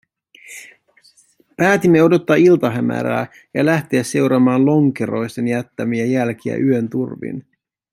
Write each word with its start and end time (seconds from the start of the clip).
Päätimme 1.57 2.03
odottaa 2.03 2.35
iltahämärää 2.35 3.27
ja 3.53 3.65
lähteä 3.65 4.03
seuraamaan 4.03 4.65
lonkeroisten 4.65 5.47
jättämiä 5.47 6.05
jälkiä 6.05 6.57
yön 6.57 6.89
turvin. 6.89 7.47